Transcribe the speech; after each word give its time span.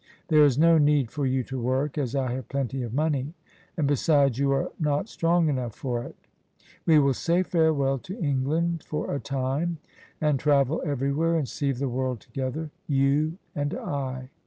There 0.29 0.43
is 0.43 0.57
no 0.57 0.79
need 0.79 1.11
for 1.11 1.27
you 1.27 1.43
to 1.43 1.61
work, 1.61 1.95
as 1.95 2.15
I 2.15 2.31
have 2.31 2.49
plenty 2.49 2.81
of 2.81 2.91
money; 2.91 3.35
and 3.77 3.87
be 3.87 3.93
sides 3.95 4.39
you 4.39 4.51
are 4.51 4.71
not 4.79 5.07
strong 5.07 5.47
enough 5.47 5.75
for 5.75 6.03
it. 6.03 6.15
We 6.87 6.97
will 6.97 7.13
say 7.13 7.43
farewell 7.43 7.99
to 7.99 8.17
England 8.17 8.81
for 8.81 9.13
a 9.13 9.19
time 9.19 9.77
and 10.19 10.39
travel 10.39 10.81
ever5rwhere, 10.87 11.37
and 11.37 11.47
see 11.47 11.71
the 11.71 11.87
world 11.87 12.19
together, 12.19 12.71
you 12.87 13.37
and 13.53 13.75
I." 13.75 14.31